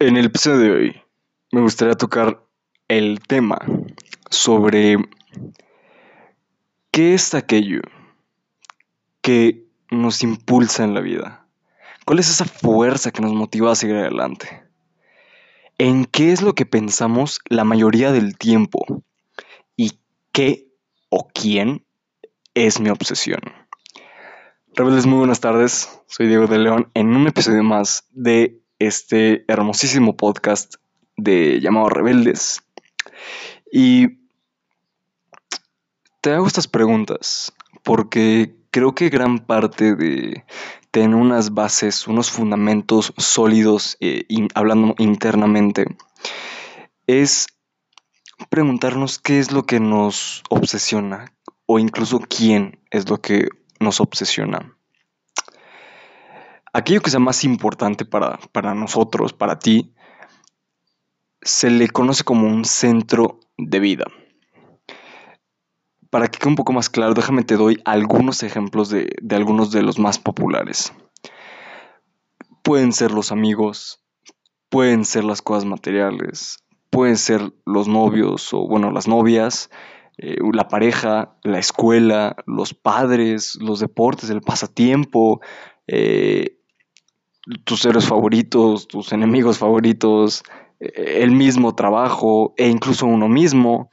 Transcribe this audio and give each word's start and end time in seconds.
En 0.00 0.16
el 0.16 0.26
episodio 0.26 0.58
de 0.58 0.70
hoy 0.72 1.02
me 1.52 1.60
gustaría 1.60 1.94
tocar 1.94 2.42
el 2.88 3.20
tema 3.20 3.58
sobre 4.28 4.96
qué 6.90 7.14
es 7.14 7.32
aquello 7.32 7.80
que 9.20 9.68
nos 9.92 10.24
impulsa 10.24 10.82
en 10.82 10.94
la 10.94 11.00
vida. 11.00 11.46
¿Cuál 12.04 12.18
es 12.18 12.28
esa 12.28 12.44
fuerza 12.44 13.12
que 13.12 13.22
nos 13.22 13.34
motiva 13.34 13.70
a 13.70 13.76
seguir 13.76 13.94
adelante? 13.94 14.64
¿En 15.78 16.06
qué 16.06 16.32
es 16.32 16.42
lo 16.42 16.56
que 16.56 16.66
pensamos 16.66 17.38
la 17.48 17.62
mayoría 17.62 18.10
del 18.10 18.36
tiempo? 18.36 19.04
¿Y 19.76 19.92
qué 20.32 20.66
o 21.08 21.28
quién 21.32 21.86
es 22.54 22.80
mi 22.80 22.90
obsesión? 22.90 23.40
Rebeldes, 24.74 25.06
muy 25.06 25.18
buenas 25.18 25.38
tardes. 25.38 26.00
Soy 26.08 26.26
Diego 26.26 26.48
de 26.48 26.58
León 26.58 26.90
en 26.94 27.14
un 27.14 27.28
episodio 27.28 27.62
más 27.62 28.08
de 28.10 28.63
este 28.78 29.44
hermosísimo 29.48 30.16
podcast 30.16 30.74
de 31.16 31.60
llamado 31.60 31.88
Rebeldes. 31.88 32.62
Y 33.70 34.18
te 36.20 36.32
hago 36.32 36.46
estas 36.46 36.68
preguntas 36.68 37.52
porque 37.82 38.54
creo 38.70 38.94
que 38.94 39.10
gran 39.10 39.40
parte 39.40 39.94
de 39.94 40.44
tener 40.90 41.14
unas 41.14 41.54
bases, 41.54 42.06
unos 42.06 42.30
fundamentos 42.30 43.12
sólidos, 43.16 43.96
eh, 44.00 44.24
hablando 44.54 44.94
internamente, 44.98 45.86
es 47.06 47.46
preguntarnos 48.48 49.18
qué 49.18 49.38
es 49.38 49.52
lo 49.52 49.64
que 49.64 49.80
nos 49.80 50.42
obsesiona 50.50 51.32
o 51.66 51.78
incluso 51.78 52.20
quién 52.20 52.80
es 52.90 53.08
lo 53.08 53.20
que 53.20 53.48
nos 53.80 54.00
obsesiona 54.00 54.76
aquello 56.74 57.00
que 57.00 57.10
sea 57.10 57.20
más 57.20 57.44
importante 57.44 58.04
para, 58.04 58.38
para 58.52 58.74
nosotros, 58.74 59.32
para 59.32 59.58
ti, 59.58 59.94
se 61.40 61.70
le 61.70 61.88
conoce 61.88 62.24
como 62.24 62.48
un 62.48 62.64
centro 62.64 63.40
de 63.56 63.80
vida. 63.80 64.04
Para 66.10 66.28
que 66.28 66.38
quede 66.38 66.50
un 66.50 66.56
poco 66.56 66.72
más 66.72 66.90
claro, 66.90 67.14
déjame 67.14 67.44
te 67.44 67.56
doy 67.56 67.80
algunos 67.84 68.42
ejemplos 68.42 68.88
de, 68.88 69.14
de 69.22 69.36
algunos 69.36 69.70
de 69.70 69.82
los 69.82 69.98
más 69.98 70.18
populares. 70.18 70.92
Pueden 72.62 72.92
ser 72.92 73.12
los 73.12 73.30
amigos, 73.30 74.02
pueden 74.68 75.04
ser 75.04 75.24
las 75.24 75.42
cosas 75.42 75.64
materiales, 75.64 76.64
pueden 76.90 77.16
ser 77.16 77.52
los 77.64 77.86
novios 77.86 78.52
o 78.52 78.66
bueno, 78.66 78.90
las 78.90 79.06
novias, 79.06 79.70
eh, 80.18 80.38
la 80.52 80.66
pareja, 80.66 81.36
la 81.44 81.58
escuela, 81.58 82.36
los 82.46 82.74
padres, 82.74 83.58
los 83.60 83.80
deportes, 83.80 84.30
el 84.30 84.40
pasatiempo, 84.40 85.40
eh, 85.86 86.58
tus 87.64 87.84
héroes 87.84 88.06
favoritos, 88.06 88.88
tus 88.88 89.12
enemigos 89.12 89.58
favoritos, 89.58 90.42
eh, 90.80 91.22
el 91.22 91.30
mismo 91.30 91.74
trabajo 91.74 92.54
e 92.56 92.68
incluso 92.68 93.06
uno 93.06 93.28
mismo. 93.28 93.90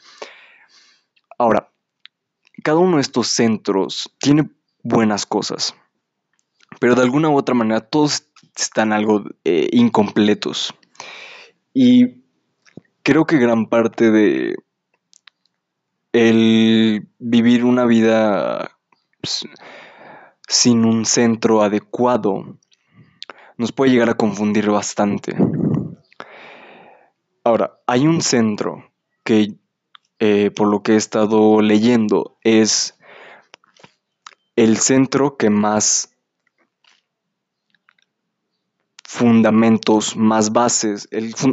Ahora, 1.37 1.71
cada 2.63 2.77
uno 2.77 2.97
de 2.97 3.01
estos 3.01 3.27
centros 3.27 4.13
tiene 4.19 4.49
buenas 4.83 5.25
cosas, 5.25 5.75
pero 6.79 6.95
de 6.95 7.01
alguna 7.01 7.29
u 7.29 7.37
otra 7.37 7.55
manera 7.55 7.81
todos 7.81 8.27
están 8.55 8.93
algo 8.93 9.23
eh, 9.43 9.69
incompletos. 9.71 10.73
Y 11.73 12.21
creo 13.03 13.25
que 13.25 13.37
gran 13.37 13.67
parte 13.67 14.11
de 14.11 14.55
el 16.13 17.07
vivir 17.19 17.63
una 17.63 17.85
vida 17.85 18.77
pues, 19.21 19.45
sin 20.47 20.85
un 20.85 21.05
centro 21.05 21.61
adecuado 21.61 22.57
nos 23.61 23.71
puede 23.71 23.91
llegar 23.91 24.09
a 24.09 24.15
confundir 24.15 24.71
bastante. 24.71 25.35
Ahora, 27.43 27.79
hay 27.85 28.07
un 28.07 28.21
centro 28.21 28.91
que, 29.23 29.53
eh, 30.19 30.49
por 30.49 30.67
lo 30.67 30.81
que 30.81 30.93
he 30.93 30.95
estado 30.95 31.61
leyendo, 31.61 32.39
es 32.43 32.97
el 34.55 34.77
centro 34.77 35.37
que 35.37 35.51
más 35.51 36.17
fundamentos, 39.03 40.17
más 40.17 40.51
bases, 40.51 41.07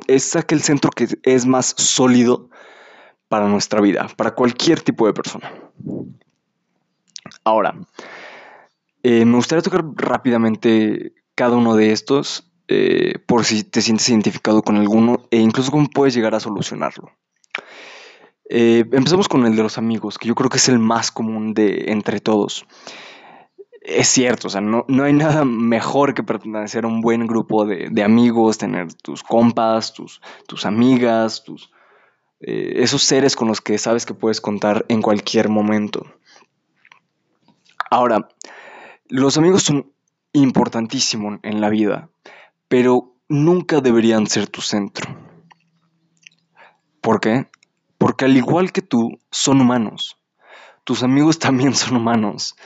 es 0.06 0.36
aquel 0.36 0.62
centro 0.62 0.90
que 0.90 1.08
es 1.25 1.44
más 1.44 1.75
sólido 1.76 2.48
para 3.28 3.48
nuestra 3.48 3.82
vida, 3.82 4.06
para 4.16 4.34
cualquier 4.34 4.80
tipo 4.80 5.06
de 5.06 5.12
persona. 5.12 5.52
Ahora, 7.44 7.75
eh, 9.02 9.26
me 9.26 9.36
gustaría 9.36 9.62
tocar 9.62 9.84
rápidamente 9.94 11.12
cada 11.38 11.56
uno 11.56 11.76
de 11.76 11.93
estos 11.93 12.50
eh, 12.66 13.21
por 13.26 13.44
si 13.44 13.62
te 13.62 13.81
sientes 13.81 14.09
identificado 14.09 14.62
con 14.62 14.76
alguno 14.76 15.28
e 15.31 15.38
incluso 15.38 15.71
cómo 15.71 15.87
puedes 15.88 16.15
llegar 16.15 16.34
a 16.34 16.41
solucionarlo. 16.41 17.12
Eh, 18.50 18.84
empezamos 18.91 19.28
con 19.28 19.47
el 19.47 19.54
de 19.54 19.62
los 19.62 19.78
amigos, 19.78 20.19
que 20.19 20.26
yo 20.26 20.34
creo 20.34 20.50
que 20.50 20.56
es 20.56 20.69
el 20.69 20.81
más 20.81 21.12
común 21.12 21.54
de 21.54 21.93
entre 21.93 22.19
todos. 22.19 22.66
Es 23.81 24.09
cierto, 24.09 24.49
o 24.49 24.50
sea, 24.50 24.60
no, 24.60 24.84
hay 25.04 25.12
nada 25.12 25.44
mejor 25.44 26.12
que 26.12 26.25
pertenecer 26.25 26.84
a 26.84 26.88
un 26.88 27.03
buen 27.03 27.25
grupo 27.28 27.65
de, 27.65 28.03
amigos, 28.03 28.59
tener 28.59 28.93
tus 28.94 29.22
compas, 29.22 29.94
tus, 29.94 30.20
tus 30.49 30.66
amigas, 30.66 31.44
tus, 31.44 31.70
eh, 32.41 32.82
esos 32.82 33.05
seres 33.05 33.37
con 33.37 33.47
los 33.47 33.60
que 33.60 33.78
sabes 33.78 34.06
que 34.06 34.15
puedes 34.15 34.41
contar 34.41 34.84
en 34.88 35.03
cualquier 35.03 35.49
momento. 35.50 36.05
Ahora, 37.91 38.28
los 39.09 39.38
amigos 39.38 39.62
son 39.62 39.93
importantísimo 40.43 41.38
en 41.43 41.60
la 41.60 41.69
vida, 41.69 42.09
pero 42.69 43.15
nunca 43.28 43.81
deberían 43.81 44.26
ser 44.26 44.47
tu 44.47 44.60
centro. 44.60 45.16
¿Por 47.00 47.21
qué? 47.21 47.47
Porque 47.99 48.25
al 48.25 48.37
igual 48.37 48.72
que 48.72 48.82
tú, 48.82 49.19
son 49.31 49.60
humanos. 49.60 50.16
Tus 50.84 51.03
amigos 51.03 51.38
también 51.41 51.75
son 51.75 51.97
humanos. 51.97 52.56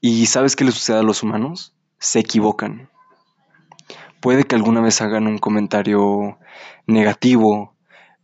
¿Y 0.00 0.26
sabes 0.26 0.56
qué 0.56 0.64
les 0.64 0.74
sucede 0.74 0.98
a 0.98 1.02
los 1.02 1.22
humanos? 1.22 1.74
Se 1.98 2.20
equivocan. 2.20 2.90
Puede 4.20 4.44
que 4.44 4.56
alguna 4.56 4.80
vez 4.80 5.00
hagan 5.00 5.26
un 5.26 5.38
comentario 5.38 6.38
negativo. 6.86 7.74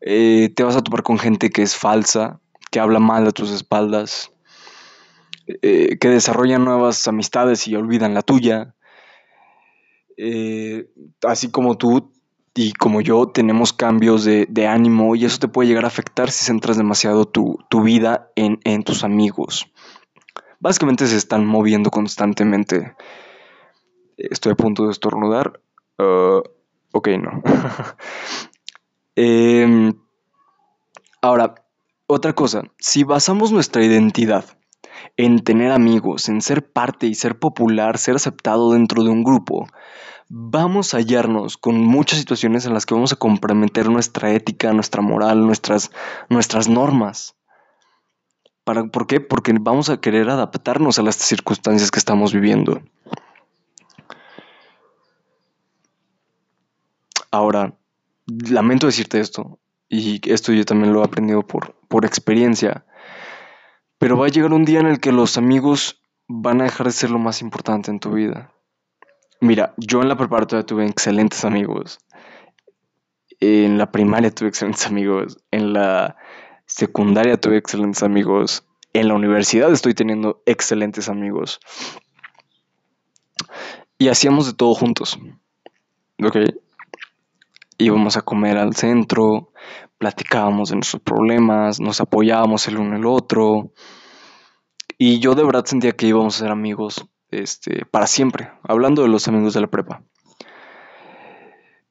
Eh, 0.00 0.52
te 0.54 0.62
vas 0.62 0.76
a 0.76 0.82
topar 0.82 1.02
con 1.02 1.18
gente 1.18 1.50
que 1.50 1.62
es 1.62 1.76
falsa, 1.76 2.40
que 2.70 2.80
habla 2.80 2.98
mal 2.98 3.26
a 3.26 3.32
tus 3.32 3.50
espaldas, 3.50 4.32
eh, 5.46 5.98
que 5.98 6.08
desarrolla 6.08 6.58
nuevas 6.58 7.06
amistades 7.06 7.66
y 7.68 7.76
olvidan 7.76 8.14
la 8.14 8.22
tuya. 8.22 8.74
Eh, 10.24 10.88
así 11.26 11.50
como 11.50 11.76
tú 11.76 12.12
y 12.54 12.74
como 12.74 13.00
yo 13.00 13.26
tenemos 13.26 13.72
cambios 13.72 14.24
de, 14.24 14.68
ánimo 14.68 15.16
y 15.16 15.24
eso 15.24 15.40
te 15.40 15.48
puede 15.48 15.68
llegar 15.68 15.84
a 15.84 15.88
afectar 15.88 16.30
si 16.30 16.44
centras 16.44 16.76
demasiado 16.76 17.24
tu, 17.24 17.58
vida 17.82 18.30
en, 18.36 18.84
tus 18.84 19.02
amigos. 19.02 19.68
Básicamente 20.60 21.08
se 21.08 21.16
están 21.16 21.44
moviendo 21.44 21.90
constantemente. 21.90 22.94
Estoy 24.16 24.52
a 24.52 24.54
punto 24.54 24.84
de 24.84 24.92
estornudar. 24.92 25.60
Uh, 25.98 26.42
ok, 26.92 27.08
no. 27.20 27.42
Em, 29.14 29.92
ahora, 31.20 31.54
otra 32.06 32.32
cosa, 32.32 32.62
si 32.78 33.04
basamos 33.04 33.52
nuestra 33.52 33.84
identidad 33.84 34.46
en 35.18 35.40
tener 35.40 35.70
amigos, 35.70 36.30
en 36.30 36.40
ser 36.40 36.72
parte 36.72 37.08
y 37.08 37.14
ser 37.14 37.38
popular, 37.38 37.98
ser 37.98 38.16
aceptado 38.16 38.72
dentro 38.72 39.04
de 39.04 39.10
un 39.10 39.22
grupo, 39.22 39.66
vamos 40.34 40.94
a 40.94 40.96
hallarnos 40.96 41.58
con 41.58 41.78
muchas 41.78 42.18
situaciones 42.18 42.64
en 42.64 42.72
las 42.72 42.86
que 42.86 42.94
vamos 42.94 43.12
a 43.12 43.16
comprometer 43.16 43.90
nuestra 43.90 44.32
ética, 44.32 44.72
nuestra 44.72 45.02
moral, 45.02 45.44
nuestras, 45.44 45.90
nuestras 46.30 46.70
normas. 46.70 47.36
¿Para, 48.64 48.86
¿Por 48.86 49.06
qué? 49.06 49.20
Porque 49.20 49.54
vamos 49.60 49.90
a 49.90 50.00
querer 50.00 50.30
adaptarnos 50.30 50.98
a 50.98 51.02
las 51.02 51.16
circunstancias 51.16 51.90
que 51.90 51.98
estamos 51.98 52.32
viviendo. 52.32 52.80
Ahora, 57.30 57.76
lamento 58.26 58.86
decirte 58.86 59.20
esto, 59.20 59.58
y 59.90 60.18
esto 60.32 60.54
yo 60.54 60.64
también 60.64 60.94
lo 60.94 61.02
he 61.02 61.04
aprendido 61.04 61.46
por, 61.46 61.74
por 61.88 62.06
experiencia, 62.06 62.86
pero 63.98 64.16
va 64.16 64.26
a 64.26 64.30
llegar 64.30 64.54
un 64.54 64.64
día 64.64 64.80
en 64.80 64.86
el 64.86 64.98
que 64.98 65.12
los 65.12 65.36
amigos 65.36 66.02
van 66.26 66.62
a 66.62 66.64
dejar 66.64 66.86
de 66.86 66.92
ser 66.92 67.10
lo 67.10 67.18
más 67.18 67.42
importante 67.42 67.90
en 67.90 68.00
tu 68.00 68.12
vida. 68.12 68.50
Mira, 69.42 69.74
yo 69.76 70.02
en 70.02 70.08
la 70.08 70.16
preparatoria 70.16 70.64
tuve 70.64 70.86
excelentes 70.86 71.44
amigos. 71.44 71.98
En 73.40 73.76
la 73.76 73.90
primaria 73.90 74.32
tuve 74.32 74.50
excelentes 74.50 74.86
amigos. 74.86 75.36
En 75.50 75.72
la 75.72 76.14
secundaria 76.64 77.40
tuve 77.40 77.56
excelentes 77.56 78.04
amigos. 78.04 78.64
En 78.92 79.08
la 79.08 79.14
universidad 79.14 79.72
estoy 79.72 79.94
teniendo 79.94 80.44
excelentes 80.46 81.08
amigos. 81.08 81.58
Y 83.98 84.10
hacíamos 84.10 84.46
de 84.46 84.52
todo 84.52 84.74
juntos. 84.74 85.18
¿Ok? 86.24 86.36
Íbamos 87.78 88.16
a 88.16 88.22
comer 88.22 88.58
al 88.58 88.76
centro, 88.76 89.50
platicábamos 89.98 90.68
de 90.68 90.76
nuestros 90.76 91.02
problemas, 91.02 91.80
nos 91.80 92.00
apoyábamos 92.00 92.68
el 92.68 92.78
uno 92.78 92.94
el 92.94 93.06
otro. 93.06 93.72
Y 94.98 95.18
yo 95.18 95.34
de 95.34 95.42
verdad 95.42 95.64
sentía 95.64 95.96
que 95.96 96.06
íbamos 96.06 96.36
a 96.36 96.38
ser 96.38 96.52
amigos 96.52 97.08
este, 97.32 97.84
para 97.86 98.06
siempre, 98.06 98.50
hablando 98.62 99.02
de 99.02 99.08
los 99.08 99.26
amigos 99.28 99.54
de 99.54 99.60
la 99.60 99.66
prepa. 99.66 100.04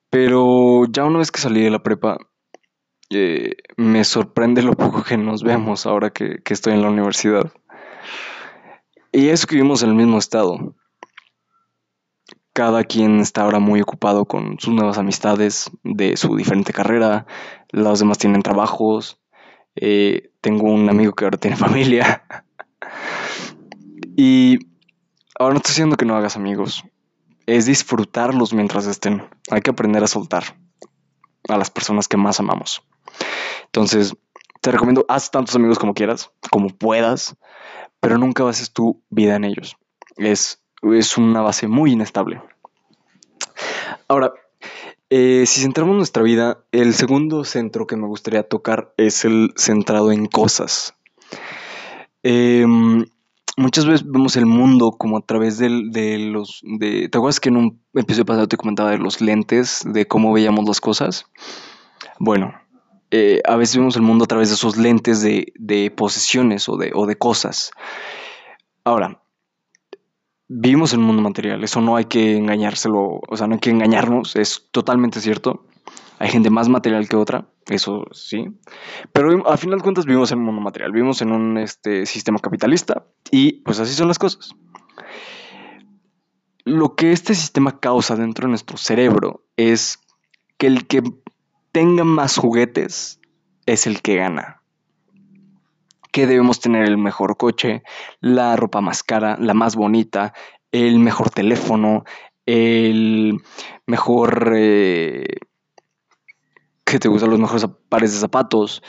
Pero 0.09 0.85
ya 0.85 1.05
una 1.05 1.19
vez 1.19 1.31
que 1.31 1.39
salí 1.39 1.61
de 1.61 1.69
la 1.69 1.83
prepa, 1.83 2.17
eh, 3.09 3.55
me 3.75 4.03
sorprende 4.03 4.61
lo 4.61 4.73
poco 4.73 5.03
que 5.03 5.17
nos 5.17 5.43
vemos 5.43 5.85
ahora 5.85 6.11
que, 6.11 6.41
estoy 6.45 6.73
en 6.73 6.81
la 6.81 6.89
universidad. 6.89 7.51
Y 9.11 9.29
es 9.29 9.45
que 9.45 9.55
vivimos 9.55 9.83
en 9.83 9.89
el 9.89 9.95
mismo 9.95 10.17
estado. 10.17 10.75
Cada 12.53 12.83
quien 12.83 13.19
está 13.19 13.43
ahora 13.43 13.59
muy 13.59 13.81
ocupado 13.81 14.25
con 14.25 14.59
sus 14.59 14.73
nuevas 14.73 14.97
amistades 14.97 15.71
de 15.83 16.15
su 16.17 16.35
diferente 16.35 16.73
carrera. 16.73 17.25
Los 17.69 17.99
demás 17.99 18.17
tienen 18.17 18.41
trabajos. 18.41 19.21
Eh, 19.75 20.31
tengo 20.41 20.71
un 20.71 20.89
amigo 20.89 21.13
que 21.13 21.25
ahora 21.25 21.37
tiene 21.37 21.55
familia. 21.57 22.23
y 24.15 24.70
ahora 25.39 25.53
no 25.53 25.57
estoy 25.57 25.71
diciendo 25.71 25.97
que 25.97 26.05
no 26.05 26.15
hagas 26.15 26.35
amigos. 26.35 26.83
Es 27.45 27.65
disfrutarlos 27.65 28.53
mientras 28.53 28.85
estén. 28.85 29.27
Hay 29.49 29.61
que 29.61 29.71
aprender 29.71 30.03
a 30.03 30.07
soltar 30.07 30.43
a 31.49 31.57
las 31.57 31.69
personas 31.69 32.07
que 32.07 32.17
más 32.17 32.39
amamos. 32.39 32.83
Entonces, 33.65 34.15
te 34.61 34.71
recomiendo, 34.71 35.05
haz 35.09 35.31
tantos 35.31 35.55
amigos 35.55 35.79
como 35.79 35.93
quieras, 35.93 36.31
como 36.49 36.69
puedas 36.69 37.35
pero 38.01 38.17
nunca 38.17 38.43
bases 38.43 38.73
tu 38.73 39.01
vida 39.09 39.37
en 39.37 39.45
ellos. 39.45 39.77
Es, 40.17 40.61
es 40.81 41.17
una 41.17 41.41
base 41.41 41.67
muy 41.67 41.93
inestable. 41.93 42.41
Ahora, 44.09 44.33
eh, 45.09 45.45
si 45.45 45.61
centramos 45.61 45.95
nuestra 45.95 46.23
vida, 46.23 46.65
el 46.71 46.93
segundo 46.93 47.45
centro 47.45 47.87
que 47.87 47.95
me 47.95 48.07
gustaría 48.07 48.43
tocar 48.43 48.93
es 48.97 49.23
el 49.23 49.53
centrado 49.55 50.11
en 50.11 50.25
cosas. 50.25 50.95
Em, 52.23 53.05
muchas 53.57 53.85
veces 53.85 54.05
vemos 54.05 54.35
el 54.35 54.45
mundo 54.45 54.91
como 54.91 55.17
a 55.17 55.21
través 55.21 55.57
de, 55.57 55.83
de 55.89 56.17
los... 56.19 56.61
De, 56.63 57.09
¿Te 57.09 57.17
acuerdas 57.17 57.39
que 57.39 57.49
en 57.49 57.57
un 57.57 57.83
episodio 57.93 58.25
pasado 58.25 58.47
te 58.47 58.57
comentaba 58.57 58.91
de 58.91 58.97
los 58.97 59.21
lentes, 59.21 59.83
de 59.85 60.07
cómo 60.07 60.33
veíamos 60.33 60.65
las 60.65 60.81
cosas? 60.81 61.25
Bueno, 62.19 62.53
eh, 63.11 63.41
a 63.45 63.55
veces 63.55 63.77
vemos 63.77 63.95
el 63.95 64.01
mundo 64.01 64.23
a 64.25 64.27
través 64.27 64.49
de 64.49 64.55
esos 64.55 64.77
lentes 64.77 65.21
de, 65.21 65.51
de 65.55 65.91
posesiones 65.91 66.69
o 66.69 66.77
de, 66.77 66.91
o 66.93 67.05
de 67.05 67.17
cosas. 67.17 67.71
Ahora, 68.83 69.21
vivimos 70.47 70.93
en 70.93 71.01
un 71.01 71.07
mundo 71.07 71.21
material, 71.21 71.63
eso 71.63 71.81
no 71.81 71.95
hay 71.95 72.05
que 72.05 72.37
engañárselo, 72.37 73.21
o 73.27 73.37
sea, 73.37 73.47
no 73.47 73.53
hay 73.55 73.59
que 73.59 73.69
engañarnos, 73.69 74.35
es 74.35 74.67
totalmente 74.71 75.21
cierto. 75.21 75.65
Hay 76.21 76.29
gente 76.29 76.51
más 76.51 76.69
material 76.69 77.09
que 77.09 77.15
otra, 77.15 77.47
eso 77.67 78.05
sí. 78.11 78.45
Pero 79.11 79.49
al 79.49 79.57
final 79.57 79.79
de 79.79 79.83
cuentas 79.83 80.05
vivimos 80.05 80.31
en 80.31 80.37
un 80.37 80.45
mundo 80.45 80.61
material, 80.61 80.91
vivimos 80.91 81.19
en 81.23 81.31
un 81.31 81.57
este, 81.57 82.05
sistema 82.05 82.37
capitalista 82.37 83.07
y 83.31 83.53
pues 83.63 83.79
así 83.79 83.95
son 83.95 84.07
las 84.07 84.19
cosas. 84.19 84.53
Lo 86.63 86.95
que 86.95 87.11
este 87.11 87.33
sistema 87.33 87.79
causa 87.79 88.15
dentro 88.15 88.45
de 88.45 88.49
nuestro 88.49 88.77
cerebro 88.77 89.47
es 89.57 89.97
que 90.59 90.67
el 90.67 90.85
que 90.85 91.01
tenga 91.71 92.03
más 92.03 92.37
juguetes 92.37 93.19
es 93.65 93.87
el 93.87 94.03
que 94.03 94.17
gana. 94.17 94.61
Que 96.11 96.27
debemos 96.27 96.59
tener 96.59 96.83
el 96.83 96.99
mejor 96.99 97.35
coche, 97.35 97.81
la 98.19 98.55
ropa 98.55 98.79
más 98.79 99.01
cara, 99.01 99.37
la 99.39 99.55
más 99.55 99.75
bonita, 99.75 100.35
el 100.71 100.99
mejor 100.99 101.31
teléfono, 101.31 102.03
el 102.45 103.41
mejor... 103.87 104.53
Eh, 104.55 105.25
que 106.85 106.99
te 106.99 107.07
gustan 107.07 107.29
los 107.29 107.39
mejores 107.39 107.65
pares 107.89 108.13
de 108.13 108.19
zapatos, 108.19 108.83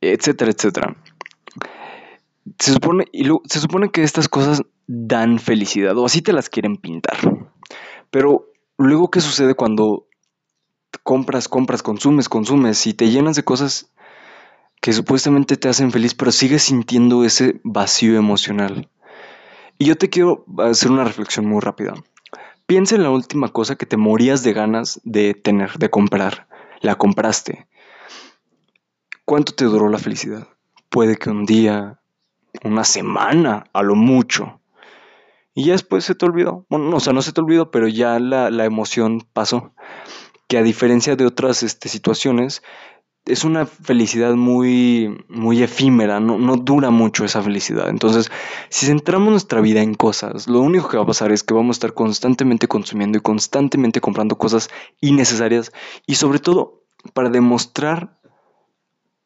etcétera, 0.00 0.50
etcétera. 0.50 0.96
Se 2.58 2.72
supone, 2.72 3.06
y 3.12 3.24
se 3.46 3.60
supone 3.60 3.90
que 3.90 4.02
estas 4.02 4.28
cosas 4.28 4.62
dan 4.86 5.38
felicidad, 5.38 5.96
o 5.96 6.06
así 6.06 6.22
te 6.22 6.32
las 6.32 6.48
quieren 6.48 6.76
pintar. 6.76 7.16
Pero 8.10 8.46
luego, 8.76 9.10
¿qué 9.10 9.20
sucede 9.20 9.54
cuando 9.54 10.06
compras, 11.02 11.48
compras, 11.48 11.82
consumes, 11.82 12.28
consumes 12.28 12.86
y 12.86 12.94
te 12.94 13.10
llenas 13.10 13.36
de 13.36 13.44
cosas 13.44 13.90
que 14.80 14.92
supuestamente 14.92 15.56
te 15.56 15.68
hacen 15.68 15.92
feliz, 15.92 16.14
pero 16.14 16.32
sigues 16.32 16.62
sintiendo 16.62 17.24
ese 17.24 17.60
vacío 17.64 18.16
emocional. 18.16 18.88
Y 19.78 19.84
yo 19.86 19.96
te 19.96 20.08
quiero 20.08 20.44
hacer 20.58 20.90
una 20.90 21.04
reflexión 21.04 21.46
muy 21.46 21.60
rápida. 21.60 21.94
Piensa 22.66 22.94
en 22.94 23.02
la 23.02 23.10
última 23.10 23.48
cosa 23.48 23.76
que 23.76 23.86
te 23.86 23.96
morías 23.96 24.42
de 24.42 24.52
ganas 24.52 25.00
de 25.04 25.34
tener, 25.34 25.78
de 25.78 25.90
comprar. 25.90 26.46
La 26.80 26.96
compraste. 26.96 27.68
¿Cuánto 29.24 29.52
te 29.54 29.64
duró 29.64 29.88
la 29.88 29.98
felicidad? 29.98 30.48
Puede 30.88 31.16
que 31.16 31.30
un 31.30 31.46
día, 31.46 32.00
una 32.64 32.84
semana, 32.84 33.64
a 33.72 33.82
lo 33.82 33.94
mucho. 33.94 34.60
Y 35.54 35.66
ya 35.66 35.72
después 35.72 36.04
se 36.04 36.14
te 36.14 36.24
olvidó. 36.24 36.66
Bueno, 36.68 36.86
no, 36.90 36.96
o 36.96 37.00
sea, 37.00 37.12
no 37.12 37.22
se 37.22 37.32
te 37.32 37.40
olvidó, 37.40 37.70
pero 37.70 37.86
ya 37.86 38.18
la, 38.18 38.50
la 38.50 38.64
emoción 38.64 39.26
pasó 39.32 39.74
que 40.48 40.58
a 40.58 40.62
diferencia 40.62 41.14
de 41.14 41.26
otras 41.26 41.62
este, 41.62 41.88
situaciones, 41.88 42.62
es 43.26 43.44
una 43.44 43.66
felicidad 43.66 44.34
muy, 44.34 45.24
muy 45.28 45.62
efímera, 45.62 46.20
no, 46.20 46.38
no, 46.38 46.56
dura 46.56 46.90
mucho 46.90 47.24
esa 47.24 47.42
felicidad. 47.42 47.88
Entonces, 47.88 48.30
si 48.70 48.86
centramos 48.86 49.30
nuestra 49.30 49.60
vida 49.60 49.82
en 49.82 49.94
cosas, 49.94 50.48
lo 50.48 50.60
único 50.60 50.88
que 50.88 50.96
va 50.96 51.04
a 51.04 51.06
pasar 51.06 51.30
es 51.32 51.42
que 51.42 51.54
vamos 51.54 51.76
a 51.76 51.78
estar 51.78 51.94
constantemente 51.94 52.66
consumiendo 52.66 53.18
y 53.18 53.20
constantemente 53.20 54.00
comprando 54.00 54.38
cosas 54.38 54.70
innecesarias 55.00 55.72
y 56.06 56.14
sobre 56.16 56.38
todo 56.38 56.82
para 57.12 57.28
demostrar 57.28 58.18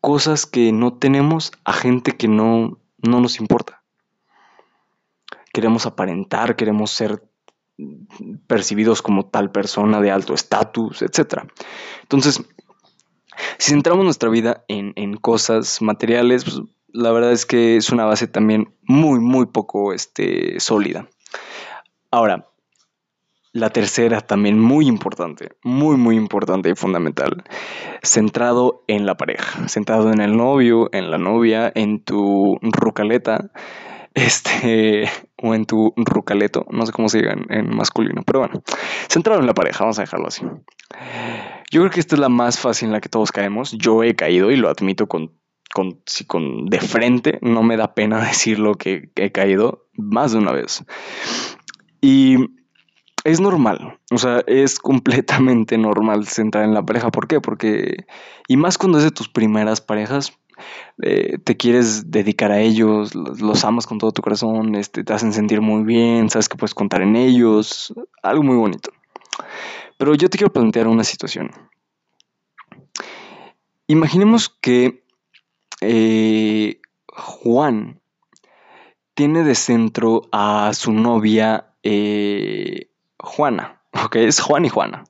cosas 0.00 0.46
que 0.46 0.73
no 0.73 0.94
tenemos 0.94 1.52
a 1.64 1.73
gente 1.73 2.12
que 2.12 2.29
no, 2.29 2.79
no 2.99 3.20
nos 3.20 3.41
importa. 3.41 3.82
Queremos 5.52 5.87
aparentar, 5.87 6.56
queremos 6.56 6.91
ser 6.91 7.23
percibidos 8.46 9.02
como 9.02 9.26
tal 9.26 9.50
persona 9.50 10.00
de 10.00 10.11
alto 10.11 10.35
estatus, 10.35 11.02
etc. 11.02 11.44
Entonces, 12.02 12.43
si 13.59 13.71
centramos 13.73 14.05
nuestra 14.05 14.29
vida 14.29 14.65
en, 14.69 15.17
cosas 15.17 15.81
materiales, 15.83 16.45
pues, 16.45 16.61
la 16.89 17.11
verdad 17.11 17.33
es 17.33 17.47
que 17.47 17.77
es 17.77 17.91
una 17.91 18.05
base 18.05 18.27
también 18.27 18.75
muy, 18.83 19.21
muy 19.21 19.47
poco 19.47 19.93
este, 19.93 20.61
sólida. 20.61 21.09
Ahora, 22.11 22.49
la 23.55 23.71
tercera 23.71 24.21
también 24.21 24.59
muy 24.59 24.89
importante, 24.89 25.53
muy, 25.62 25.97
muy 25.97 26.17
importante 26.17 26.71
y 26.71 26.75
fundamental, 26.75 27.45
centrado 28.03 28.83
en 28.89 29.06
la 29.06 29.17
pareja, 29.17 29.69
centrado 29.69 30.12
en 30.12 30.21
el 30.21 30.37
novio, 30.37 30.89
en 30.93 31.11
la 31.11 31.19
novia, 31.19 31.71
en 31.75 32.03
tu 32.03 32.59
rucaleta, 32.62 33.53
este, 34.15 35.11
o 35.43 35.55
en 35.55 35.67
tu 35.67 35.93
rucaleto, 35.97 36.67
no 36.71 36.87
sé 36.87 36.93
cómo 36.93 37.09
se 37.09 37.19
diga 37.19 37.35
en, 37.49 37.75
masculino, 37.75 38.23
pero 38.25 38.41
bueno, 38.41 38.63
centrado 39.09 39.41
en 39.41 39.47
la 39.47 39.55
pareja, 39.55 39.81
vamos 39.81 39.99
a 39.99 40.03
dejarlo 40.03 40.29
así. 40.29 40.43
Yo 41.71 41.81
creo 41.81 41.91
que 41.91 42.01
esta 42.01 42.15
es 42.15 42.21
la 42.21 42.29
más 42.29 42.59
fácil 42.59 42.87
en 42.87 42.93
la 42.93 43.01
que 43.01 43.09
todos 43.09 43.33
caemos. 43.33 43.73
Yo 43.73 44.05
he 44.05 44.15
caído 44.15 44.53
y 44.53 44.56
lo 44.56 44.69
admito 44.69 45.09
con, 45.09 45.33
con, 45.75 46.01
con 46.29 46.67
de 46.67 46.81
frente, 46.81 47.39
no 47.43 47.63
me 47.63 47.77
da 47.77 47.94
pena 47.94 48.21
decirlo 48.25 48.75
que, 48.75 49.11
que 49.15 49.27
he 49.27 49.33
caído 49.33 49.89
más 49.94 50.33
de 50.33 50.39
una 50.39 50.53
vez. 50.53 50.85
Y 52.01 52.37
es 53.25 53.41
normal, 53.41 53.99
o 54.13 54.19
sea, 54.19 54.44
es 54.47 54.79
completamente 54.79 55.79
normal 55.79 56.27
centrar 56.27 56.65
en 56.65 56.75
la 56.75 56.85
pareja. 56.85 57.11
¿Por 57.11 57.27
qué? 57.27 57.41
Porque, 57.41 58.06
y 58.47 58.56
más 58.56 58.79
cuando 58.79 58.99
es 58.99 59.05
de 59.05 59.11
tus 59.11 59.29
primeras 59.29 59.81
parejas, 59.81 60.39
eh, 61.03 61.39
te 61.43 61.56
quieres 61.56 62.11
dedicar 62.11 62.53
a 62.53 62.61
ellos, 62.61 63.15
los, 63.15 63.65
amas 63.65 63.87
con 63.87 63.99
todo 63.99 64.13
tu 64.13 64.23
corazón, 64.23 64.75
este, 64.75 65.05
te 65.05 65.13
hacen 65.13 65.32
sentir 65.32 65.61
muy 65.61 65.84
bien, 65.84 66.31
sabes 66.31 66.49
que 66.49 66.56
puedes 66.56 66.75
contar 66.75 67.03
en 67.03 67.17
ellos, 67.17 67.93
algo 68.23 68.43
muy 68.43 68.56
bonito. 68.56 68.93
Pero 69.99 70.15
yo 70.15 70.29
te 70.29 70.39
quiero 70.39 70.53
plantear 70.53 70.89
una 70.89 71.05
situación. 71.05 71.51
Imaginemos 73.87 74.49
que 74.49 75.05
eh, 75.81 76.81
Juan 77.06 78.01
tiene 79.15 79.44
de 79.44 79.55
centro 79.55 80.23
a 80.32 80.73
su 80.75 80.93
novia 80.93 81.75
eh, 81.82 82.91
Juana, 83.19 83.82
ok, 83.93 84.17
es 84.17 84.41
Juan 84.41 84.65
y 84.65 84.69
Juana. 84.69 85.05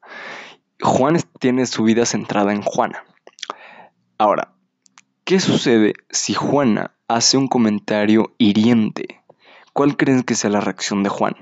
Juan 0.82 1.18
tiene 1.38 1.66
su 1.66 1.84
vida 1.84 2.04
centrada 2.04 2.52
en 2.52 2.62
Juana. 2.62 3.04
Ahora, 4.18 4.53
¿Qué 5.24 5.40
sucede 5.40 5.94
si 6.10 6.34
Juana 6.34 6.92
hace 7.08 7.38
un 7.38 7.48
comentario 7.48 8.34
hiriente? 8.36 9.22
¿Cuál 9.72 9.96
creen 9.96 10.22
que 10.22 10.34
sea 10.34 10.50
la 10.50 10.60
reacción 10.60 11.02
de 11.02 11.08
Juan? 11.08 11.32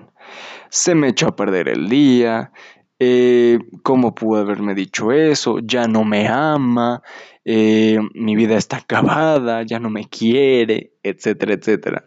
Se 0.71 0.95
me 0.95 1.09
echó 1.09 1.27
a 1.27 1.35
perder 1.35 1.69
el 1.69 1.89
día. 1.89 2.53
Eh, 3.01 3.59
¿Cómo 3.83 4.15
pudo 4.15 4.41
haberme 4.41 4.77
dicho 4.77 5.11
eso? 5.11 5.59
Ya 5.59 5.89
no 5.89 6.05
me 6.05 6.29
ama. 6.29 7.03
Eh, 7.45 7.99
mi 8.15 8.37
vida 8.37 8.57
está 8.57 8.77
acabada. 8.77 9.65
Ya 9.65 9.81
no 9.81 9.91
me 9.91 10.09
quiere. 10.09 10.93
Etcétera, 11.03 11.55
etcétera. 11.55 12.05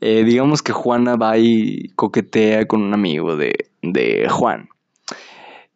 Eh, 0.00 0.22
digamos 0.22 0.62
que 0.62 0.72
Juana 0.72 1.16
va 1.16 1.36
y 1.36 1.88
coquetea 1.96 2.68
con 2.68 2.80
un 2.80 2.94
amigo 2.94 3.36
de, 3.36 3.70
de 3.82 4.28
Juan. 4.28 4.68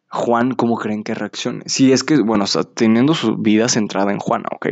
Juan, 0.07 0.53
¿cómo 0.53 0.77
creen 0.77 1.03
que 1.03 1.15
reaccione? 1.15 1.63
Si 1.65 1.91
es 1.91 2.05
que, 2.05 2.21
bueno, 2.21 2.45
está 2.45 2.63
teniendo 2.63 3.13
su 3.13 3.35
vida 3.35 3.67
centrada 3.67 4.13
en 4.13 4.19
Juana, 4.19 4.47
¿ok? 4.55 4.67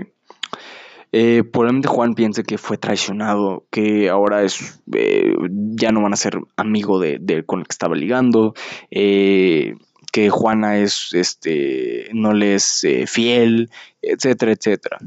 Eh, 1.13 1.43
probablemente 1.43 1.89
Juan 1.89 2.13
piense 2.13 2.43
que 2.43 2.57
fue 2.57 2.77
traicionado, 2.77 3.65
que 3.69 4.09
ahora 4.09 4.43
es 4.43 4.81
eh, 4.93 5.33
ya 5.75 5.91
no 5.91 6.01
van 6.01 6.13
a 6.13 6.17
ser 6.17 6.39
amigo 6.55 6.99
de, 6.99 7.43
con 7.45 7.59
el 7.59 7.67
que 7.67 7.73
estaba 7.73 7.95
ligando, 7.95 8.53
eh, 8.91 9.75
que 10.11 10.29
Juana 10.29 10.77
es, 10.77 11.09
este, 11.13 12.09
no 12.13 12.33
le 12.33 12.55
es 12.55 12.83
eh, 12.83 13.07
fiel, 13.07 13.69
etcétera, 14.01 14.53
etcétera. 14.53 14.99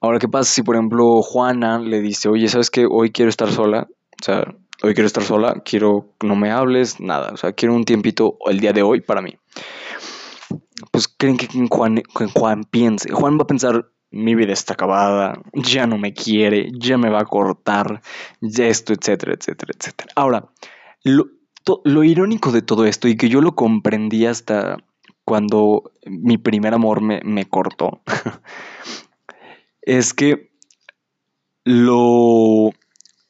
Ahora, 0.00 0.20
¿qué 0.20 0.28
pasa 0.28 0.50
si, 0.50 0.62
por 0.62 0.76
ejemplo, 0.76 1.22
Juana 1.22 1.80
le 1.80 2.00
dice, 2.00 2.28
oye, 2.28 2.46
¿sabes 2.48 2.70
qué? 2.70 2.86
Hoy 2.88 3.10
quiero 3.10 3.30
estar 3.30 3.50
sola. 3.50 3.88
O 4.20 4.24
sea, 4.24 4.44
hoy 4.82 4.94
quiero 4.94 5.06
estar 5.06 5.24
sola, 5.24 5.62
quiero 5.64 6.14
no 6.22 6.36
me 6.36 6.52
hables, 6.52 7.00
nada. 7.00 7.32
O 7.32 7.36
sea, 7.36 7.52
quiero 7.52 7.74
un 7.74 7.84
tiempito 7.84 8.38
el 8.46 8.60
día 8.60 8.72
de 8.72 8.82
hoy 8.82 9.00
para 9.00 9.22
mí. 9.22 9.36
Pues 10.92 11.08
creen 11.08 11.36
que 11.36 11.48
Juan, 11.68 12.02
Juan 12.34 12.62
piense. 12.62 13.10
Juan 13.12 13.38
va 13.38 13.42
a 13.42 13.46
pensar, 13.48 13.90
mi 14.10 14.34
vida 14.34 14.52
está 14.52 14.74
acabada, 14.74 15.40
ya 15.52 15.86
no 15.86 15.98
me 15.98 16.14
quiere, 16.14 16.70
ya 16.72 16.96
me 16.96 17.10
va 17.10 17.20
a 17.20 17.26
cortar, 17.26 18.02
ya 18.40 18.66
esto, 18.66 18.92
etcétera, 18.92 19.34
etcétera, 19.34 19.72
etcétera. 19.76 20.12
Ahora, 20.16 20.48
lo, 21.04 21.26
lo 21.84 22.04
irónico 22.04 22.52
de 22.52 22.62
todo 22.62 22.86
esto 22.86 23.08
y 23.08 23.16
que 23.16 23.28
yo 23.28 23.40
lo 23.40 23.54
comprendí 23.54 24.26
hasta 24.26 24.78
cuando 25.24 25.92
mi 26.06 26.38
primer 26.38 26.72
amor 26.72 27.02
me, 27.02 27.20
me 27.22 27.46
cortó, 27.46 28.00
es 29.82 30.14
que 30.14 30.50
lo, 31.64 32.70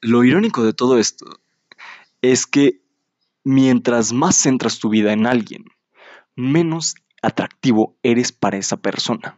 lo 0.01 0.25
irónico 0.25 0.63
de 0.63 0.73
todo 0.73 0.99
esto 0.99 1.27
es 2.23 2.47
que 2.47 2.81
mientras 3.43 4.13
más 4.13 4.37
centras 4.37 4.79
tu 4.79 4.91
vida 4.91 5.13
en 5.13 5.27
alguien, 5.27 5.65
menos 6.37 6.95
atractivo 7.23 7.97
eres 8.03 8.31
para 8.31 8.59
esa 8.59 8.77
persona. 8.77 9.37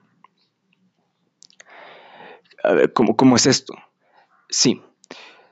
A 2.62 2.72
ver, 2.72 2.92
¿cómo, 2.92 3.16
cómo 3.16 3.36
es 3.36 3.46
esto? 3.46 3.74
Sí, 4.48 4.80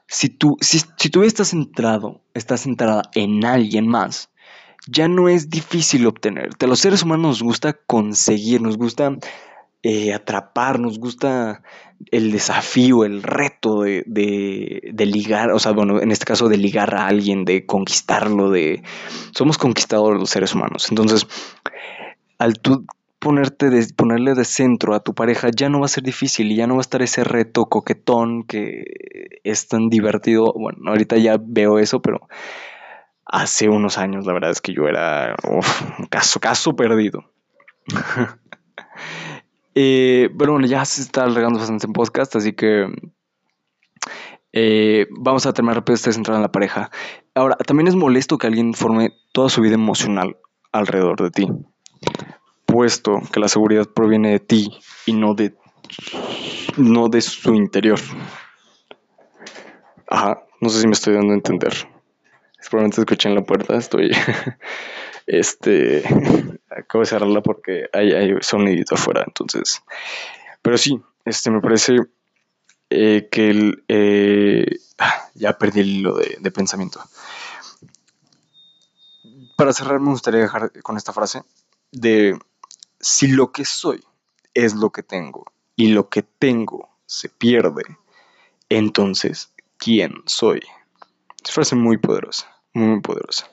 si 0.08 0.30
tú, 0.30 0.56
si, 0.60 0.80
tú 1.10 1.22
estás 1.22 1.48
centrado, 1.48 2.22
estás 2.32 2.62
centrada 2.62 3.02
en 3.14 3.44
alguien 3.44 3.86
más, 3.86 4.30
ya 4.86 5.06
no 5.06 5.28
es 5.28 5.50
difícil 5.50 6.06
obtenerte. 6.06 6.64
A 6.64 6.68
los 6.68 6.80
seres 6.80 7.02
humanos 7.02 7.26
nos 7.26 7.42
gusta 7.42 7.74
conseguir, 7.74 8.62
nos 8.62 8.78
gusta 8.78 9.18
eh, 9.82 10.14
atrapar, 10.14 10.80
nos 10.80 10.98
gusta 10.98 11.62
el 12.10 12.32
desafío, 12.32 13.04
el 13.04 13.22
reto 13.22 13.82
de, 13.82 14.02
de, 14.06 15.06
ligar, 15.06 15.50
o 15.50 15.58
sea, 15.58 15.72
bueno, 15.72 16.00
en 16.00 16.10
este 16.10 16.24
caso 16.24 16.48
de 16.48 16.56
ligar 16.56 16.94
a 16.94 17.06
alguien, 17.06 17.44
de 17.44 17.66
conquistarlo, 17.66 18.50
de... 18.50 18.82
Somos 19.32 19.58
conquistadores 19.58 20.18
los 20.18 20.30
seres 20.30 20.54
humanos. 20.54 20.86
Entonces, 20.88 21.26
al 22.38 22.58
tú 22.60 22.86
ponerte 23.18 23.70
de, 23.70 23.86
ponerle 23.94 24.34
de 24.34 24.44
centro 24.44 24.94
a 24.94 25.00
tu 25.00 25.14
pareja 25.14 25.48
ya 25.54 25.68
no 25.68 25.80
va 25.80 25.86
a 25.86 25.88
ser 25.88 26.04
difícil 26.04 26.52
y 26.52 26.56
ya 26.56 26.66
no 26.66 26.74
va 26.74 26.80
a 26.80 26.82
estar 26.82 27.02
ese 27.02 27.24
reto 27.24 27.66
coquetón 27.66 28.44
que 28.44 28.84
es 29.44 29.68
tan 29.68 29.88
divertido. 29.88 30.52
Bueno, 30.54 30.78
ahorita 30.90 31.16
ya 31.16 31.36
veo 31.40 31.78
eso, 31.78 32.00
pero 32.00 32.28
hace 33.24 33.68
unos 33.68 33.98
años 33.98 34.24
la 34.26 34.32
verdad 34.32 34.50
es 34.50 34.60
que 34.60 34.72
yo 34.72 34.86
era 34.86 35.34
caso, 36.10 36.40
caso 36.40 36.76
perdido. 36.76 37.32
eh, 39.74 40.30
pero 40.38 40.52
bueno, 40.52 40.66
ya 40.66 40.84
se 40.84 41.02
está 41.02 41.24
alargando 41.24 41.58
bastante 41.58 41.86
en 41.86 41.92
podcast, 41.92 42.36
así 42.36 42.52
que 42.52 42.86
eh, 44.52 45.06
vamos 45.10 45.44
a 45.46 45.52
terminar 45.52 45.76
rápido 45.76 45.94
este 45.94 46.12
centrado 46.12 46.38
en 46.38 46.42
la 46.42 46.52
pareja. 46.52 46.90
Ahora, 47.34 47.56
también 47.56 47.88
es 47.88 47.96
molesto 47.96 48.38
que 48.38 48.46
alguien 48.46 48.74
forme 48.74 49.12
toda 49.32 49.48
su 49.48 49.60
vida 49.60 49.74
emocional 49.74 50.36
alrededor 50.72 51.20
de 51.22 51.30
ti 51.30 51.48
puesto 52.68 53.22
que 53.32 53.40
la 53.40 53.48
seguridad 53.48 53.86
proviene 53.86 54.30
de 54.32 54.40
ti 54.40 54.78
y 55.06 55.14
no 55.14 55.34
de, 55.34 55.54
no 56.76 57.08
de 57.08 57.22
su 57.22 57.54
interior. 57.54 57.98
Ajá, 60.06 60.44
no 60.60 60.68
sé 60.68 60.82
si 60.82 60.86
me 60.86 60.92
estoy 60.92 61.14
dando 61.14 61.32
a 61.32 61.36
entender. 61.36 61.72
Probablemente 62.70 63.00
escuché 63.00 63.30
en 63.30 63.34
la 63.36 63.44
puerta, 63.44 63.74
estoy. 63.76 64.10
este. 65.26 66.04
Acabo 66.70 67.02
de 67.02 67.06
cerrarla 67.06 67.40
porque 67.40 67.88
hay, 67.92 68.12
hay 68.12 68.34
sonidito 68.42 68.96
afuera, 68.96 69.24
entonces. 69.26 69.82
Pero 70.60 70.76
sí, 70.76 71.00
este 71.24 71.50
me 71.50 71.62
parece 71.62 71.96
eh, 72.90 73.28
que 73.30 73.48
el. 73.48 73.84
Eh, 73.88 74.76
ah, 74.98 75.30
ya 75.34 75.56
perdí 75.56 75.80
el 75.80 75.88
hilo 75.88 76.14
de, 76.14 76.36
de 76.38 76.50
pensamiento. 76.50 77.00
Para 79.56 79.72
cerrar, 79.72 80.00
me 80.00 80.10
gustaría 80.10 80.40
dejar 80.40 80.70
con 80.82 80.98
esta 80.98 81.14
frase 81.14 81.42
de 81.92 82.38
si 83.00 83.28
lo 83.28 83.52
que 83.52 83.64
soy 83.64 84.04
es 84.54 84.74
lo 84.74 84.90
que 84.90 85.02
tengo 85.02 85.44
y 85.76 85.88
lo 85.88 86.08
que 86.08 86.22
tengo 86.22 86.88
se 87.06 87.28
pierde, 87.28 87.84
entonces, 88.68 89.52
¿quién 89.76 90.22
soy? 90.26 90.60
Es 91.44 91.52
frase 91.52 91.76
muy 91.76 91.96
poderosa, 91.98 92.60
muy 92.74 93.00
poderosa. 93.00 93.50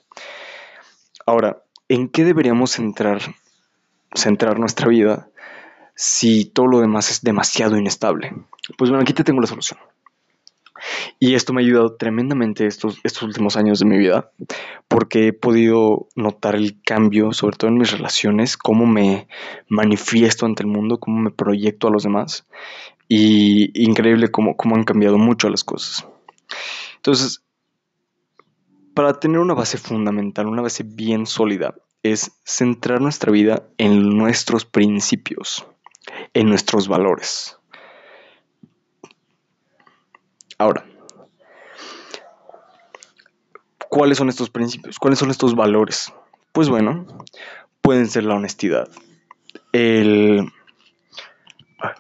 Ahora, 1.26 1.64
¿en 1.88 2.10
qué 2.10 2.24
deberíamos 2.24 2.72
centrar, 2.72 3.22
centrar 4.14 4.60
nuestra 4.60 4.88
vida 4.88 5.30
si 5.96 6.46
todo 6.46 6.68
lo 6.68 6.82
demás 6.82 7.12
es 7.12 7.22
demasiado 7.22 7.78
inestable? 7.78 8.34
Pues 8.78 8.90
bueno, 8.90 9.04
aquí 9.04 9.14
te 9.14 9.24
tengo 9.24 9.42
la 9.42 9.48
solución. 9.48 9.80
Y 11.20 11.36
esto 11.36 11.54
me 11.54 11.62
ha 11.62 11.66
ayudado 11.66 11.96
tremendamente 11.96 12.66
estos, 12.66 13.00
estos 13.04 13.24
últimos 13.24 13.58
años 13.58 13.80
de 13.80 13.86
mi 13.86 13.98
vida, 13.98 14.32
porque 14.88 15.28
he 15.28 15.34
podido 15.34 16.08
notar 16.16 16.56
el 16.56 16.82
cambio, 16.82 17.34
sobre 17.34 17.58
todo 17.58 17.70
en 17.70 17.78
mis 17.78 17.92
relaciones, 17.92 18.58
cómo 18.58 18.86
me 18.86 19.28
manifiesto 19.68 20.46
ante 20.46 20.64
el 20.64 20.70
mundo, 20.70 21.00
cómo 21.00 21.20
me 21.22 21.32
proyecto 21.32 21.88
a 21.88 21.92
los 21.92 22.04
demás. 22.04 22.48
Y 23.08 23.72
increíble 23.84 24.30
cómo, 24.30 24.58
cómo 24.58 24.76
han 24.76 24.84
cambiado 24.84 25.18
mucho 25.18 25.50
las 25.50 25.64
cosas. 25.64 26.08
Entonces, 26.96 27.44
para 28.96 29.20
tener 29.20 29.40
una 29.40 29.54
base 29.54 29.78
fundamental, 29.78 30.48
una 30.48 30.62
base 30.62 30.84
bien 30.84 31.26
sólida, 31.26 31.76
es 32.02 32.32
centrar 32.46 33.02
nuestra 33.02 33.32
vida 33.32 33.68
en 33.78 34.16
nuestros 34.18 34.66
principios, 34.66 35.66
en 36.34 36.48
nuestros 36.48 36.88
valores. 36.88 37.58
Ahora, 40.58 40.86
¿cuáles 43.96 44.18
son 44.18 44.28
estos 44.28 44.50
principios? 44.50 45.00
¿Cuáles 45.00 45.20
son 45.20 45.32
estos 45.32 45.56
valores? 45.56 46.12
Pues 46.52 46.68
bueno, 46.68 47.08
pueden 47.80 48.10
ser 48.10 48.26
la 48.26 48.36
honestidad, 48.36 48.90
el... 49.72 50.52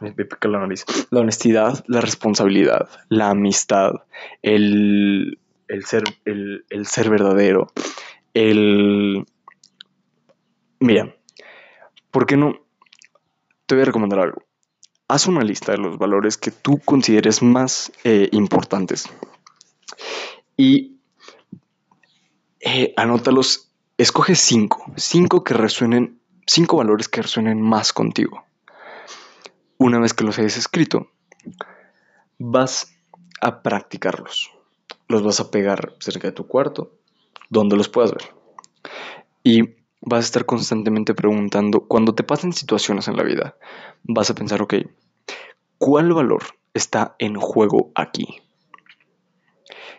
me 0.02 0.12
pica 0.12 0.50
la 0.50 0.60
nariz. 0.60 0.84
La 1.10 1.22
honestidad, 1.22 1.86
la 1.88 2.02
responsabilidad, 2.02 2.90
la 3.08 3.30
amistad, 3.30 3.94
el, 4.42 5.40
el, 5.70 5.86
ser, 5.86 6.04
el, 6.25 6.66
el 6.70 6.86
ser 6.86 7.10
verdadero, 7.10 7.72
el... 8.34 9.25
Mira, 10.82 11.16
¿por 12.12 12.25
qué 12.25 12.36
no? 12.36 12.60
Te 13.68 13.75
voy 13.75 13.84
a 13.84 13.86
recomendar 13.86 14.20
algo 14.20 14.44
haz 15.08 15.28
una 15.28 15.44
lista 15.44 15.72
de 15.72 15.78
los 15.78 15.98
valores 15.98 16.36
que 16.36 16.50
tú 16.52 16.82
consideres 16.84 17.44
más 17.44 17.92
eh, 18.04 18.28
importantes 18.32 19.08
y 20.58 20.95
eh, 22.66 22.96
anótalos, 22.98 23.72
escoge 23.96 24.34
cinco, 24.34 24.92
cinco 24.98 25.44
que 25.44 25.54
resuenen, 25.54 26.20
cinco 26.48 26.78
valores 26.78 27.08
que 27.08 27.22
resuenen 27.22 27.62
más 27.62 27.94
contigo. 27.94 28.44
Una 29.78 30.00
vez 30.00 30.16
que 30.16 30.24
los 30.24 30.40
hayas 30.40 30.58
escrito, 30.58 31.12
vas 32.40 32.92
a 33.40 33.62
practicarlos. 33.62 34.52
Los 35.08 35.22
vas 35.22 35.40
a 35.40 35.52
pegar 35.52 35.94
cerca 36.00 36.28
de 36.28 36.32
tu 36.32 36.48
cuarto, 36.48 36.92
donde 37.52 37.78
los 37.78 37.88
puedas 37.88 38.12
ver. 38.12 38.34
Y 39.44 39.76
vas 40.02 40.24
a 40.24 40.28
estar 40.28 40.46
constantemente 40.46 41.14
preguntando, 41.14 41.82
cuando 41.82 42.16
te 42.16 42.24
pasen 42.24 42.52
situaciones 42.52 43.08
en 43.08 43.16
la 43.16 43.24
vida, 43.24 43.58
vas 44.02 44.32
a 44.32 44.36
pensar, 44.36 44.64
ok, 44.64 44.74
¿cuál 45.78 46.12
valor 46.14 46.42
está 46.74 47.16
en 47.20 47.36
juego 47.36 47.92
aquí? 47.94 48.42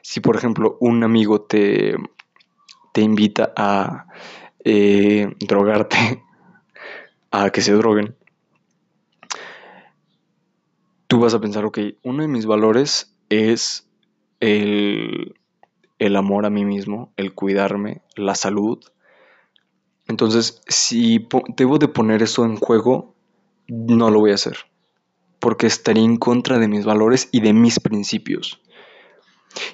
Si, 0.02 0.18
por 0.18 0.36
ejemplo, 0.36 0.78
un 0.80 1.04
amigo 1.04 1.42
te, 1.42 1.94
te 2.96 3.02
invita 3.02 3.52
a 3.54 4.06
eh, 4.64 5.28
drogarte, 5.38 6.24
a 7.30 7.50
que 7.50 7.60
se 7.60 7.74
droguen, 7.74 8.16
tú 11.06 11.20
vas 11.20 11.34
a 11.34 11.40
pensar, 11.42 11.66
ok, 11.66 11.78
uno 12.04 12.22
de 12.22 12.28
mis 12.28 12.46
valores 12.46 13.14
es 13.28 13.86
el, 14.40 15.34
el 15.98 16.16
amor 16.16 16.46
a 16.46 16.50
mí 16.50 16.64
mismo, 16.64 17.12
el 17.18 17.34
cuidarme, 17.34 18.00
la 18.14 18.34
salud, 18.34 18.82
entonces, 20.08 20.62
si 20.66 21.28
debo 21.54 21.76
de 21.76 21.88
poner 21.88 22.22
eso 22.22 22.46
en 22.46 22.56
juego, 22.56 23.14
no 23.68 24.10
lo 24.10 24.20
voy 24.20 24.30
a 24.30 24.36
hacer. 24.36 24.56
Porque 25.38 25.66
estaría 25.66 26.02
en 26.02 26.16
contra 26.16 26.58
de 26.58 26.66
mis 26.66 26.86
valores 26.86 27.28
y 27.30 27.40
de 27.40 27.52
mis 27.52 27.78
principios. 27.78 28.62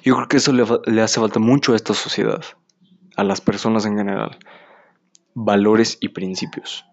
Yo 0.03 0.13
creo 0.15 0.27
que 0.27 0.37
eso 0.37 0.51
le, 0.51 0.65
le 0.87 1.01
hace 1.01 1.21
falta 1.21 1.39
mucho 1.39 1.71
a 1.71 1.77
esta 1.77 1.93
sociedad, 1.93 2.43
a 3.15 3.23
las 3.23 3.41
personas 3.41 3.85
en 3.85 3.97
general. 3.97 4.37
Valores 5.33 5.97
y 6.01 6.09
principios. 6.09 6.85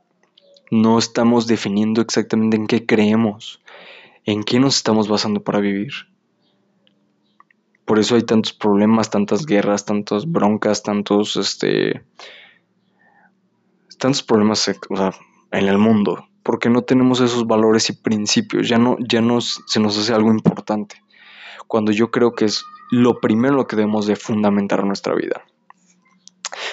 No 0.70 0.98
estamos 0.98 1.46
definiendo 1.46 2.00
exactamente 2.00 2.56
en 2.56 2.66
qué 2.66 2.86
creemos, 2.86 3.60
en 4.24 4.44
qué 4.44 4.60
nos 4.60 4.76
estamos 4.76 5.08
basando 5.08 5.42
para 5.42 5.60
vivir. 5.60 5.92
Por 7.84 7.98
eso 7.98 8.14
hay 8.14 8.22
tantos 8.22 8.52
problemas, 8.52 9.10
tantas 9.10 9.46
guerras, 9.46 9.84
tantas 9.84 10.30
broncas, 10.30 10.82
tantos 10.82 11.36
este, 11.36 12.04
tantos 14.00 14.22
problemas 14.22 14.68
en 15.52 15.68
el 15.68 15.78
mundo, 15.78 16.28
porque 16.42 16.70
no 16.70 16.82
tenemos 16.82 17.20
esos 17.20 17.46
valores 17.46 17.90
y 17.90 17.92
principios, 17.92 18.68
ya 18.68 18.78
no, 18.78 18.96
ya 18.98 19.20
nos, 19.20 19.62
se 19.66 19.78
nos 19.78 19.96
hace 19.96 20.12
algo 20.12 20.30
importante, 20.30 20.96
cuando 21.68 21.92
yo 21.92 22.10
creo 22.10 22.32
que 22.32 22.46
es 22.46 22.64
lo 22.90 23.20
primero 23.20 23.66
que 23.66 23.76
debemos 23.76 24.06
de 24.06 24.16
fundamentar 24.16 24.84
nuestra 24.84 25.14
vida. 25.14 25.44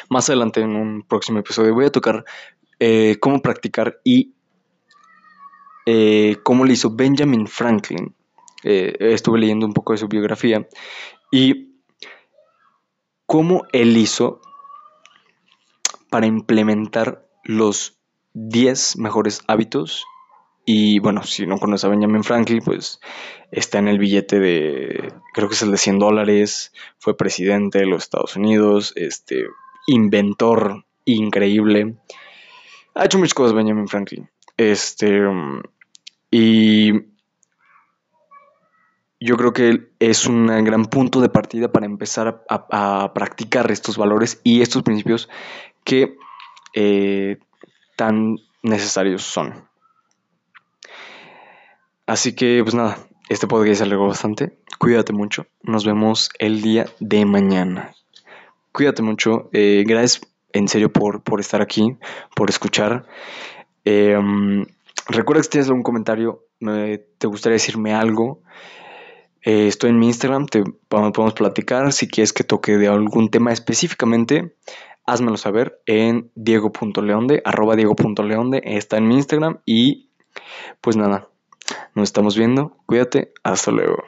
Más 0.10 0.30
adelante 0.30 0.62
en 0.62 0.76
un 0.76 1.04
próximo 1.04 1.40
episodio 1.40 1.74
voy 1.74 1.86
a 1.86 1.92
tocar 1.92 2.26
eh, 2.80 3.18
cómo 3.20 3.42
practicar 3.42 4.00
y 4.04 4.34
eh, 5.86 6.38
cómo 6.44 6.66
le 6.66 6.74
hizo 6.74 6.96
Benjamin 6.96 7.48
Franklin. 7.48 8.14
Eh, 8.64 8.96
estuve 9.00 9.40
leyendo 9.40 9.66
un 9.66 9.74
poco 9.74 9.94
de 9.94 10.00
su 10.00 10.08
biografía 10.08 10.68
y 11.32 11.76
cómo 13.26 13.64
él 13.72 13.96
hizo 13.98 14.42
para 16.10 16.26
implementar 16.26 17.28
los 17.44 18.00
10 18.34 18.98
mejores 18.98 19.42
hábitos. 19.48 20.06
Y 20.66 21.00
bueno, 21.00 21.24
si 21.24 21.48
no 21.48 21.58
conoces 21.60 21.86
a 21.86 21.90
Benjamin 21.90 22.24
Franklin, 22.24 22.62
pues 22.64 23.00
está 23.52 23.80
en 23.80 23.88
el 23.88 24.00
billete 24.00 24.40
de, 24.40 25.14
creo 25.34 25.48
que 25.48 25.56
es 25.56 25.62
el 25.62 25.72
de 25.72 25.78
100 25.78 26.00
dólares, 26.00 26.74
fue 27.00 27.16
presidente 27.16 27.80
de 27.80 27.86
los 27.86 28.04
Estados 28.04 28.36
Unidos, 28.36 28.92
este, 28.98 29.46
inventor 29.88 30.86
increíble. 31.06 31.96
Ha 32.94 33.06
hecho 33.06 33.18
muchas 33.18 33.34
cosas 33.34 33.54
Benjamin 33.54 33.88
Franklin. 33.88 34.30
Este, 34.58 35.22
y 36.30 36.94
yo 39.20 39.36
creo 39.38 39.54
que 39.54 39.90
es 40.00 40.28
un 40.28 40.48
gran 40.64 40.86
punto 40.86 41.22
de 41.22 41.30
partida 41.30 41.72
para 41.72 41.86
empezar 41.86 42.44
a, 42.50 43.14
practicar 43.14 43.72
estos 43.72 43.98
valores 43.98 44.40
y 44.44 44.62
estos 44.62 44.84
principios 44.84 45.30
que 45.84 46.18
eh, 46.74 47.38
tan 47.96 48.38
necesarios 48.62 49.24
son. 49.24 49.68
Así 52.06 52.36
que, 52.36 52.62
pues 52.64 52.76
nada, 52.76 52.98
este 53.30 53.48
podcast 53.48 53.80
se 53.80 53.84
alargó 53.84 54.08
bastante. 54.08 54.58
Cuídate 54.80 55.14
mucho. 55.14 55.48
Nos 55.62 55.86
vemos 55.86 56.30
el 56.40 56.62
día 56.62 56.86
de 57.00 57.26
mañana. 57.26 57.97
Cuídate 58.78 59.02
mucho. 59.02 59.50
Eh, 59.54 59.84
gracias 59.88 60.22
en 60.54 60.68
serio 60.68 60.94
por, 60.94 61.24
por, 61.24 61.40
estar 61.40 61.64
aquí, 61.64 61.98
por 62.36 62.52
escuchar. 62.52 63.08
Em, 63.84 64.68
recuerda 65.08 65.40
que 65.40 65.46
si 65.46 65.50
tienes 65.50 65.68
algún 65.68 65.82
comentario, 65.82 66.46
te 66.60 67.26
gustaría 67.26 67.54
decirme 67.54 67.96
algo. 67.96 68.44
Eh, 69.42 69.66
estoy 69.66 69.90
en 69.90 69.98
mi 69.98 70.06
Instagram, 70.06 70.46
te 70.46 70.64
podemos 70.90 71.34
platicar. 71.34 71.92
Si 71.92 72.08
quieres 72.08 72.34
que 72.34 72.44
toque 72.44 72.78
de 72.78 72.88
algún 72.88 73.32
tema 73.32 73.52
específicamente, 73.52 74.56
házmelo 75.08 75.38
saber 75.38 75.82
en 75.88 76.30
diego.leonde, 76.36 77.42
arroba 77.46 77.76
diego.leonde, 77.76 78.62
está 78.64 78.98
en 78.98 79.08
mi 79.08 79.16
Instagram 79.16 79.58
y 79.66 80.12
pues 80.82 80.98
nada, 80.98 81.30
nos 81.96 82.10
estamos 82.10 82.38
viendo, 82.38 82.78
cuídate, 82.86 83.34
hasta 83.42 83.72
luego. 83.72 84.04